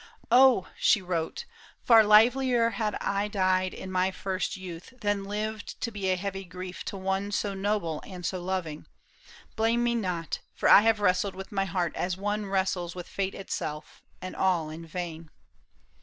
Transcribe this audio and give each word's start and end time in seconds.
"Oh!" 0.31 0.67
she 0.89 0.99
wrote," 0.99 1.45
Far 1.85 2.03
liever 2.03 2.71
had 2.71 2.95
I 2.95 3.27
died 3.27 3.71
in 3.75 3.91
my 3.91 4.09
first 4.09 4.57
youth. 4.57 4.95
Than 4.99 5.23
lived 5.25 5.79
to 5.79 5.91
be 5.91 6.09
a 6.09 6.15
heavy 6.15 6.43
grief 6.43 6.83
to 6.85 6.97
one 6.97 7.31
So 7.31 7.53
noble 7.53 8.01
and 8.03 8.25
so 8.25 8.41
loving. 8.41 8.87
Blame 9.55 9.83
me 9.83 9.93
not; 9.93 10.39
For 10.55 10.67
I 10.67 10.81
have 10.81 11.01
wrestled 11.01 11.35
with 11.35 11.51
my 11.51 11.65
heart 11.65 11.95
as 11.95 12.17
one 12.17 12.47
Wrestles 12.47 12.95
with 12.95 13.07
fate 13.07 13.35
itself; 13.35 14.01
and 14.23 14.35
all 14.35 14.71
in 14.71 14.87
vain." 14.87 15.29